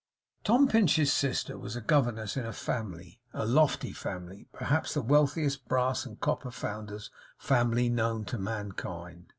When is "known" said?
7.87-8.25